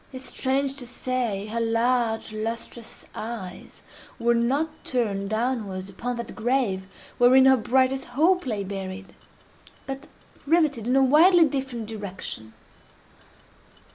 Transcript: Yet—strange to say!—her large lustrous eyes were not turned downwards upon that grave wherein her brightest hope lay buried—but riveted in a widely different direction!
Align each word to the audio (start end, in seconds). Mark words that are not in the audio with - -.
Yet—strange 0.11 0.77
to 0.77 0.87
say!—her 0.87 1.59
large 1.59 2.33
lustrous 2.33 3.05
eyes 3.13 3.83
were 4.17 4.33
not 4.33 4.83
turned 4.83 5.29
downwards 5.29 5.91
upon 5.91 6.15
that 6.15 6.35
grave 6.35 6.87
wherein 7.19 7.45
her 7.45 7.55
brightest 7.55 8.05
hope 8.05 8.47
lay 8.47 8.63
buried—but 8.63 10.07
riveted 10.47 10.87
in 10.87 10.95
a 10.95 11.03
widely 11.03 11.45
different 11.45 11.85
direction! 11.85 12.53